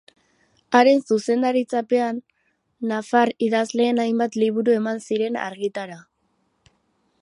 [0.77, 2.23] Haren zuzendaritzapean,
[2.93, 6.05] nafar idazleen hainbat liburu eman ziren argitara.